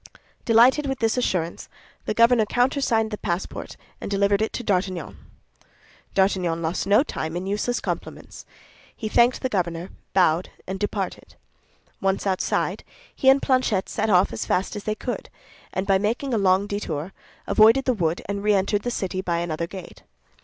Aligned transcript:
Delighted 0.45 0.87
with 0.87 0.97
this 0.97 1.15
assurance 1.15 1.69
the 2.05 2.15
governor 2.15 2.47
countersigned 2.47 3.11
the 3.11 3.19
passport 3.19 3.77
and 4.01 4.09
delivered 4.09 4.41
it 4.41 4.51
to 4.53 4.63
D'Artagnan. 4.63 5.15
D'Artagnan 6.15 6.59
lost 6.59 6.87
no 6.87 7.03
time 7.03 7.35
in 7.37 7.45
useless 7.45 7.79
compliments. 7.79 8.43
He 8.95 9.07
thanked 9.07 9.43
the 9.43 9.47
governor, 9.47 9.91
bowed, 10.15 10.49
and 10.65 10.79
departed. 10.79 11.35
Once 12.01 12.25
outside, 12.25 12.83
he 13.15 13.29
and 13.29 13.43
Planchet 13.43 13.87
set 13.87 14.09
off 14.09 14.33
as 14.33 14.43
fast 14.47 14.75
as 14.75 14.85
they 14.85 14.95
could; 14.95 15.29
and 15.71 15.85
by 15.85 15.99
making 15.99 16.33
a 16.33 16.37
long 16.39 16.65
detour 16.65 17.13
avoided 17.45 17.85
the 17.85 17.93
wood 17.93 18.23
and 18.25 18.41
reentered 18.43 18.81
the 18.81 18.89
city 18.89 19.21
by 19.21 19.37
another 19.37 19.67
gate. 19.67 20.01